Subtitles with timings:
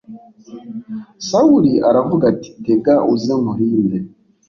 [1.27, 3.97] sawuli aravuga ati tega uze nkurinde